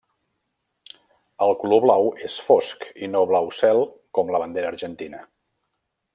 El 1.45 1.53
color 1.63 1.83
blau 1.83 2.09
és 2.29 2.39
fosc 2.47 2.89
i 3.03 3.11
no 3.17 3.23
blau 3.33 3.53
cel 3.59 3.83
com 4.19 4.33
la 4.37 4.43
bandera 4.47 4.73
argentina. 4.75 5.23